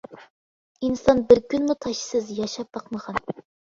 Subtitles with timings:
[0.87, 3.25] ئىنسان بىر كۈنمۇ تاشسىز ياشاپ باقمىغان.